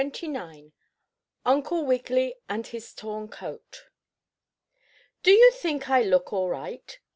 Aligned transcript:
STORY 0.01 0.33
XXIX 0.33 0.71
UNCLE 1.45 1.85
WIGGILY 1.85 2.33
AND 2.49 2.65
HIS 2.65 2.95
TORN 2.95 3.27
COAT 3.27 3.85
"Do 5.21 5.29
you 5.29 5.51
think 5.51 5.91
I 5.91 6.01
look 6.01 6.33
all 6.33 6.49
right?" 6.49 6.97